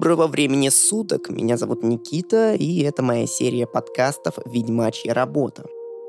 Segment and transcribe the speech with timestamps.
[0.00, 5.66] Доброго времени суток, меня зовут Никита, и это моя серия подкастов «Ведьмачья работа».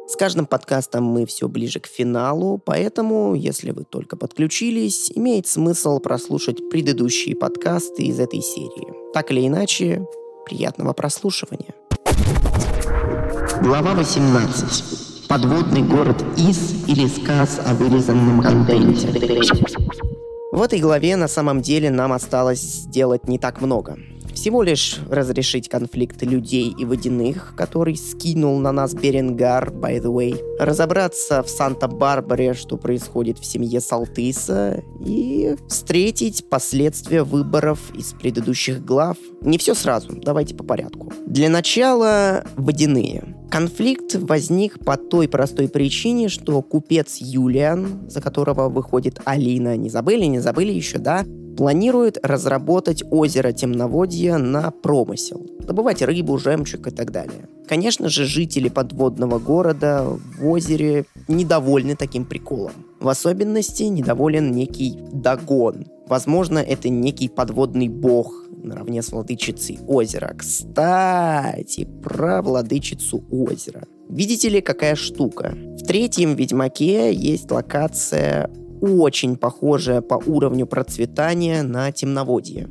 [0.08, 6.00] С каждым подкастом мы все ближе к финалу, поэтому, если вы только подключились, имеет смысл
[6.00, 9.12] прослушать предыдущие подкасты из этой серии.
[9.14, 10.08] Так или иначе,
[10.46, 11.76] приятного прослушивания.
[13.62, 15.28] Глава 18.
[15.28, 19.10] Подводный город Из или сказ о вырезанном контенте.
[20.52, 23.98] В этой главе на самом деле нам осталось сделать не так много.
[24.34, 30.38] Всего лишь разрешить конфликт людей и водяных, который скинул на нас Беренгар, by the way.
[30.60, 34.84] Разобраться в Санта-Барбаре, что происходит в семье Салтыса.
[35.06, 39.18] И встретить последствия выборов из предыдущих глав.
[39.42, 41.14] Не все сразу, давайте по порядку.
[41.26, 43.41] Для начала водяные.
[43.52, 50.24] Конфликт возник по той простой причине, что купец Юлиан, за которого выходит Алина, не забыли,
[50.24, 51.26] не забыли еще, да,
[51.58, 57.50] планирует разработать озеро Темноводья на промысел, добывать рыбу, жемчуг и так далее.
[57.68, 60.08] Конечно же, жители подводного города
[60.40, 62.72] в озере недовольны таким приколом.
[63.02, 65.88] В особенности недоволен некий Дагон.
[66.08, 70.34] Возможно, это некий подводный бог наравне с владычицей озера.
[70.38, 73.84] Кстати, про владычицу озера.
[74.10, 75.54] Видите ли, какая штука?
[75.56, 78.50] В третьем Ведьмаке есть локация
[78.82, 82.68] очень похожая по уровню процветания на темноводье.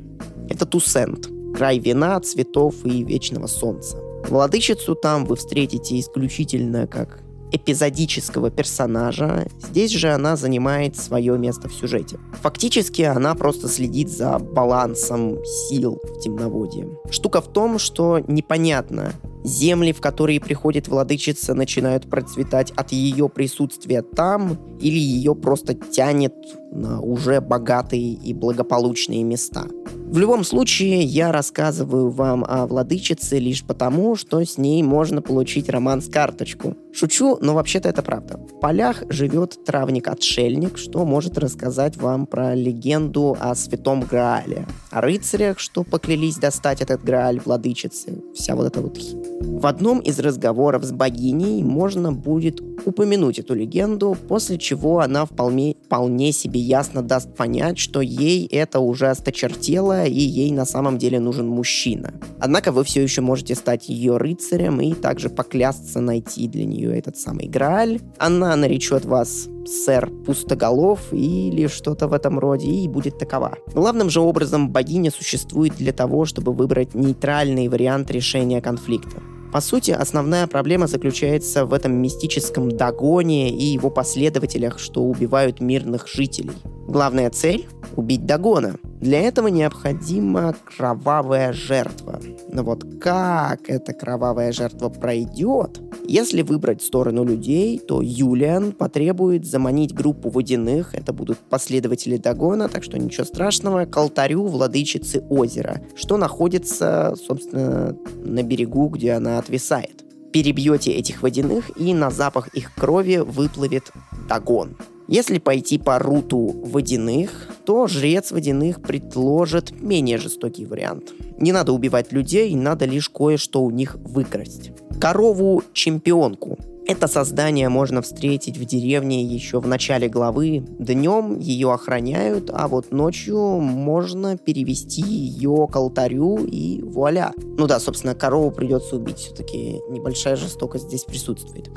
[0.49, 3.97] Это Тусент, край вина, цветов и вечного солнца.
[4.27, 7.20] Владычицу там вы встретите исключительно как
[7.51, 9.47] эпизодического персонажа.
[9.59, 12.19] Здесь же она занимает свое место в сюжете.
[12.41, 15.37] Фактически она просто следит за балансом
[15.69, 16.87] сил в темноводье.
[17.09, 19.13] Штука в том, что непонятно,
[19.43, 26.33] земли, в которые приходит владычица, начинают процветать от ее присутствия там, или ее просто тянет
[26.71, 29.65] на уже богатые и благополучные места.
[30.11, 35.69] В любом случае, я рассказываю вам о владычице лишь потому, что с ней можно получить
[35.69, 36.75] роман-карточку.
[36.93, 38.35] Шучу, но вообще-то это правда.
[38.37, 45.59] В полях живет травник-отшельник, что может рассказать вам про легенду о святом Граале, о рыцарях,
[45.59, 48.21] что поклялись достать этот Грааль владычицы.
[48.35, 48.99] Вся вот эта вот
[49.41, 55.75] в одном из разговоров с богиней можно будет упомянуть эту легенду, после чего она вполне,
[55.85, 61.19] вполне себе ясно даст понять, что ей это уже осточертело и ей на самом деле
[61.19, 62.13] нужен мужчина.
[62.39, 67.17] Однако вы все еще можете стать ее рыцарем и также поклясться найти для нее этот
[67.17, 67.99] самый Грааль.
[68.17, 73.57] Она наречет вас сэр Пустоголов или что-то в этом роде, и будет такова.
[73.73, 79.21] Главным же образом богиня существует для того, чтобы выбрать нейтральный вариант решения конфликта.
[79.51, 86.07] По сути, основная проблема заключается в этом мистическом Дагоне и его последователях, что убивают мирных
[86.07, 86.53] жителей.
[86.87, 87.67] Главная цель—
[87.97, 88.75] убить Дагона.
[89.01, 92.21] Для этого необходима кровавая жертва.
[92.51, 99.95] Но вот как эта кровавая жертва пройдет, если выбрать сторону людей, то Юлиан потребует заманить
[99.95, 106.17] группу водяных, это будут последователи Дагона, так что ничего страшного, к алтарю владычицы озера, что
[106.17, 110.05] находится, собственно, на берегу, где она отвисает.
[110.31, 113.91] Перебьете этих водяных, и на запах их крови выплывет
[114.29, 114.77] Дагон.
[115.07, 121.13] Если пойти по руту водяных, то жрец водяных предложит менее жестокий вариант.
[121.37, 124.71] Не надо убивать людей, надо лишь кое-что у них выкрасть.
[124.99, 126.57] Корову-чемпионку.
[126.87, 130.65] Это создание можно встретить в деревне еще в начале главы.
[130.79, 137.33] Днем ее охраняют, а вот ночью можно перевести ее к алтарю и вуаля.
[137.37, 139.17] Ну да, собственно, корову придется убить.
[139.17, 141.69] Все-таки небольшая жестокость здесь присутствует.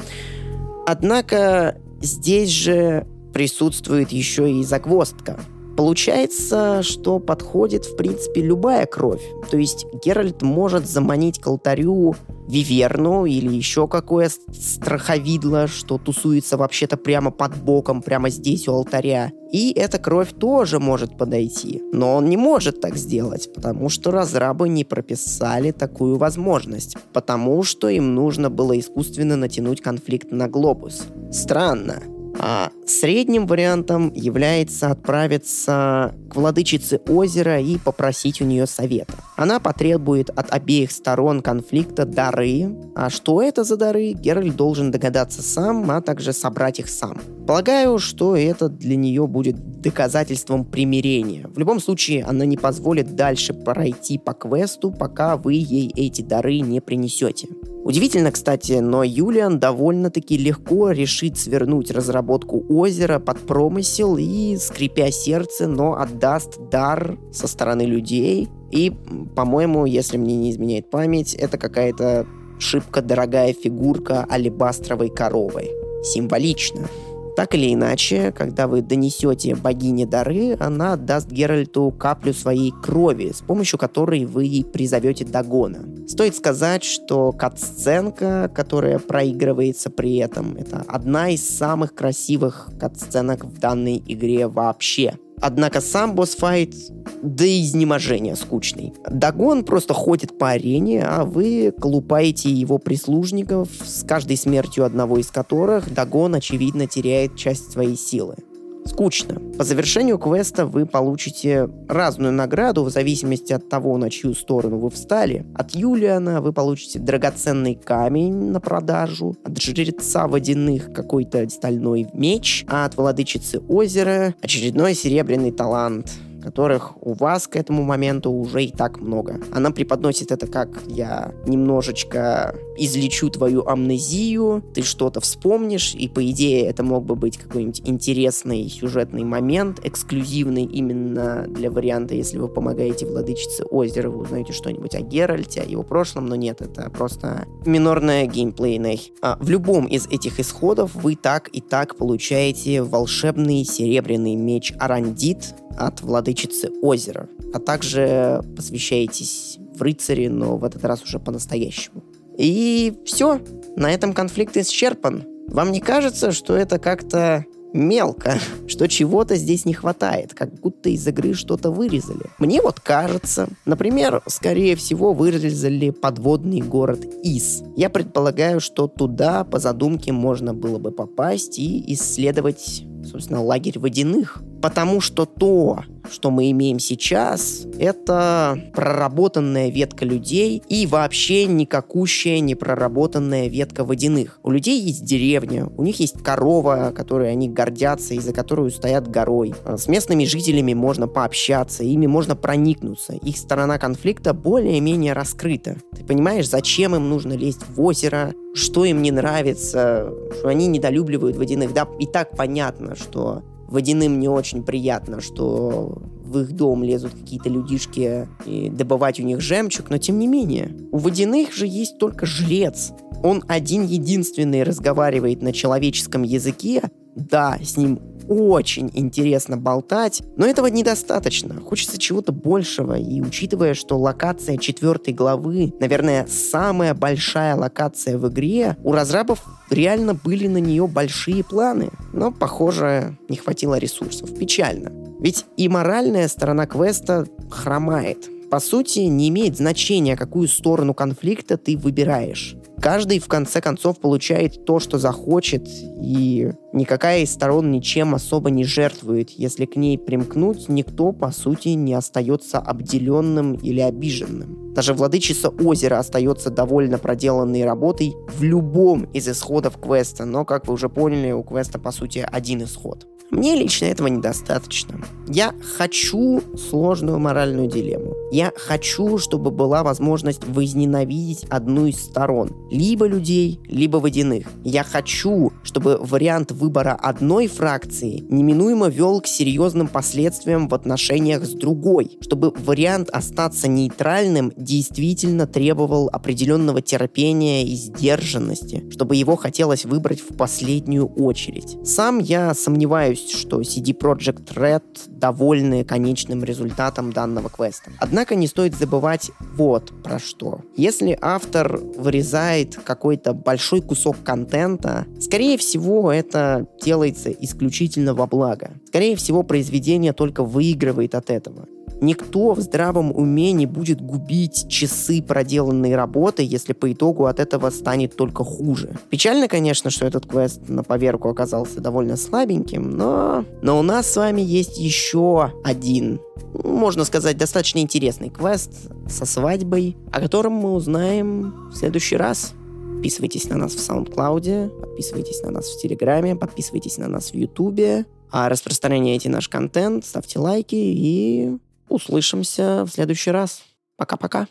[0.86, 5.38] Однако здесь же присутствует еще и загвоздка.
[5.76, 9.22] Получается, что подходит, в принципе, любая кровь.
[9.50, 12.14] То есть Геральт может заманить к алтарю
[12.46, 19.32] Виверну или еще какое страховидло, что тусуется вообще-то прямо под боком, прямо здесь у алтаря.
[19.50, 21.82] И эта кровь тоже может подойти.
[21.92, 26.96] Но он не может так сделать, потому что разрабы не прописали такую возможность.
[27.12, 31.06] Потому что им нужно было искусственно натянуть конфликт на глобус.
[31.30, 32.02] Странно.
[32.38, 39.14] А средним вариантом является отправиться к владычице озера и попросить у нее совета.
[39.36, 42.68] Она потребует от обеих сторон конфликта дары.
[42.94, 47.20] А что это за дары, Геральт должен догадаться сам, а также собрать их сам.
[47.46, 51.46] Полагаю, что это для нее будет доказательством примирения.
[51.48, 56.60] В любом случае, она не позволит дальше пройти по квесту, пока вы ей эти дары
[56.60, 57.48] не принесете.
[57.84, 65.68] Удивительно, кстати, но Юлиан довольно-таки легко решит свернуть разработку озера под промысел и, скрипя сердце,
[65.68, 68.92] но отдаст дар со стороны людей И,
[69.34, 72.26] по-моему, если мне не изменяет память, это какая-то
[72.58, 75.70] шибко дорогая фигурка алебастровой коровы.
[76.02, 76.88] Символично.
[77.36, 83.40] Так или иначе, когда вы донесете богине дары, она даст Геральту каплю своей крови, с
[83.40, 85.80] помощью которой вы призовете Дагона.
[86.06, 93.58] Стоит сказать, что катсценка, которая проигрывается при этом, это одна из самых красивых катсценок в
[93.58, 95.18] данной игре вообще.
[95.46, 96.74] Однако сам босс-файт
[97.22, 98.94] до изнеможения скучный.
[99.10, 105.26] Дагон просто ходит по арене, а вы колупаете его прислужников, с каждой смертью одного из
[105.26, 108.36] которых Дагон, очевидно, теряет часть своей силы
[108.86, 109.40] скучно.
[109.58, 114.90] По завершению квеста вы получите разную награду в зависимости от того, на чью сторону вы
[114.90, 115.46] встали.
[115.54, 122.84] От Юлиана вы получите драгоценный камень на продажу, от жреца водяных какой-то стальной меч, а
[122.84, 126.12] от владычицы озера очередной серебряный талант
[126.44, 129.40] которых у вас к этому моменту уже и так много.
[129.52, 136.66] Она преподносит это как я немножечко излечу твою амнезию, ты что-то вспомнишь, и по идее
[136.66, 143.06] это мог бы быть какой-нибудь интересный сюжетный момент, эксклюзивный именно для варианта, если вы помогаете
[143.06, 148.26] владычице озера, вы узнаете что-нибудь о Геральте, о его прошлом, но нет, это просто минорная
[148.26, 148.98] геймплейная.
[149.22, 155.54] А в любом из этих исходов вы так и так получаете волшебный серебряный меч Арандит,
[155.76, 162.02] от владычицы озера, а также посвящаетесь в рыцаре, но в этот раз уже по-настоящему.
[162.36, 163.40] И все,
[163.76, 165.24] на этом конфликт исчерпан.
[165.48, 171.06] Вам не кажется, что это как-то мелко, что чего-то здесь не хватает, как будто из
[171.06, 172.26] игры что-то вырезали.
[172.38, 177.62] Мне вот кажется, например, скорее всего вырезали подводный город Ис.
[177.76, 184.42] Я предполагаю, что туда по задумке можно было бы попасть и исследовать собственно, лагерь водяных.
[184.60, 193.48] Потому что то, что мы имеем сейчас, это проработанная ветка людей и вообще никакущая непроработанная
[193.48, 194.38] ветка водяных.
[194.42, 199.10] У людей есть деревня, у них есть корова, которой они гордятся и за которую стоят
[199.10, 199.54] горой.
[199.64, 203.14] А с местными жителями можно пообщаться, ими можно проникнуться.
[203.14, 205.76] Их сторона конфликта более-менее раскрыта.
[205.96, 211.36] Ты понимаешь, зачем им нужно лезть в озеро, что им не нравится, что они недолюбливают
[211.36, 211.72] водяных.
[211.72, 217.48] Да, и так понятно, что водяным не очень приятно, что в их дом лезут какие-то
[217.48, 220.74] людишки и добывать у них жемчуг, но тем не менее.
[220.90, 222.92] У водяных же есть только жрец.
[223.22, 226.82] Он один единственный разговаривает на человеческом языке.
[227.14, 231.60] Да, с ним очень интересно болтать, но этого недостаточно.
[231.60, 238.76] Хочется чего-то большего, и учитывая, что локация четвертой главы, наверное, самая большая локация в игре,
[238.82, 244.36] у разрабов реально были на нее большие планы, но, похоже, не хватило ресурсов.
[244.38, 244.92] Печально.
[245.20, 248.28] Ведь и моральная сторона квеста хромает.
[248.50, 252.56] По сути, не имеет значения, какую сторону конфликта ты выбираешь.
[252.80, 258.64] Каждый в конце концов получает то, что захочет, и никакая из сторон ничем особо не
[258.64, 259.30] жертвует.
[259.30, 264.63] Если к ней примкнуть, никто, по сути, не остается обделенным или обиженным.
[264.74, 270.74] Даже владычица озера остается довольно проделанной работой в любом из исходов квеста, но, как вы
[270.74, 273.06] уже поняли, у квеста, по сути, один исход.
[273.30, 275.00] Мне лично этого недостаточно.
[275.26, 278.14] Я хочу сложную моральную дилемму.
[278.30, 282.50] Я хочу, чтобы была возможность возненавидеть одну из сторон.
[282.70, 284.46] Либо людей, либо водяных.
[284.62, 291.54] Я хочу, чтобы вариант выбора одной фракции неминуемо вел к серьезным последствиям в отношениях с
[291.54, 292.18] другой.
[292.20, 298.84] Чтобы вариант остаться нейтральным действительно требовал определенного терпения и сдержанности.
[298.90, 301.76] Чтобы его хотелось выбрать в последнюю очередь.
[301.84, 307.92] Сам я сомневаюсь, что CD Projekt Red довольны конечным результатом данного квеста.
[307.98, 310.60] Однако не стоит забывать вот про что.
[310.76, 318.70] Если автор вырезает какой-то большой кусок контента, скорее всего, это делается исключительно во благо.
[318.88, 321.66] Скорее всего, произведение только выигрывает от этого.
[322.04, 327.70] Никто в здравом уме не будет губить часы проделанной работы, если по итогу от этого
[327.70, 328.98] станет только хуже.
[329.08, 333.46] Печально, конечно, что этот квест на поверку оказался довольно слабеньким, но...
[333.62, 336.20] Но у нас с вами есть еще один,
[336.52, 338.70] можно сказать, достаточно интересный квест
[339.08, 342.52] со свадьбой, о котором мы узнаем в следующий раз.
[342.92, 348.04] Подписывайтесь на нас в SoundCloud, подписывайтесь на нас в Телеграме, подписывайтесь на нас в Ютубе.
[348.30, 351.56] А распространяйте наш контент, ставьте лайки и
[351.88, 353.62] Услышимся в следующий раз.
[353.96, 354.48] Пока-пока.